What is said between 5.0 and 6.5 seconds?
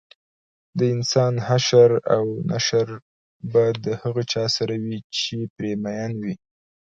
چې پرې مین وي